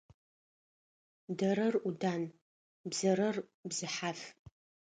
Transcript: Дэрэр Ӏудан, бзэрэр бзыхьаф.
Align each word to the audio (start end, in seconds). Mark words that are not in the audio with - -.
Дэрэр 1.37 1.75
Ӏудан, 1.83 2.23
бзэрэр 2.89 3.35
бзыхьаф. 3.69 4.19